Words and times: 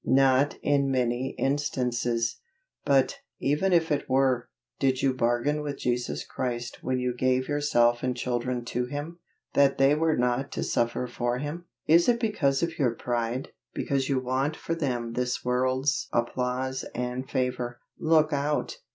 Not 0.03 0.55
in 0.63 0.89
many 0.89 1.35
instances; 1.37 2.39
but, 2.85 3.19
even 3.39 3.71
if 3.71 3.91
it 3.91 4.09
were, 4.09 4.49
did 4.79 5.03
you 5.03 5.13
bargain 5.13 5.61
with 5.61 5.77
Jesus 5.77 6.25
Christ 6.25 6.79
when 6.81 6.97
you 6.97 7.13
gave 7.15 7.47
yourself 7.47 8.01
and 8.01 8.17
children 8.17 8.65
to 8.65 8.85
Him, 8.87 9.19
that 9.53 9.77
they 9.77 9.93
were 9.93 10.17
not 10.17 10.51
to 10.53 10.63
suffer 10.63 11.05
for 11.05 11.37
Him? 11.37 11.65
Is 11.85 12.09
it 12.09 12.19
because 12.19 12.63
of 12.63 12.79
your 12.79 12.95
pride? 12.95 13.49
because 13.75 14.09
you 14.09 14.17
want 14.19 14.55
for 14.55 14.73
them 14.73 15.13
this 15.13 15.45
world's 15.45 16.07
applause 16.11 16.83
and 16.95 17.29
favor? 17.29 17.79
Look 17.99 18.33
out! 18.33 18.79